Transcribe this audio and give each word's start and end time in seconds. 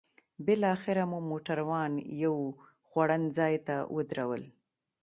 بالاخره 0.45 1.03
مو 1.11 1.19
موټران 1.29 1.91
یو 2.23 2.35
خوړنځای 2.87 3.55
ته 3.67 3.75
ودرول. 3.95 4.43